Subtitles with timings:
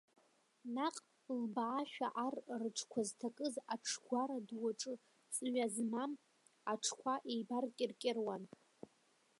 [0.75, 0.95] Наҟ
[1.39, 4.93] лбаашәа ар рҽқәа зҭакыз аҽгәара ду аҿы
[5.33, 6.11] ҵҩа змам
[6.71, 8.43] аҽқәа еибаркьыркьыруан.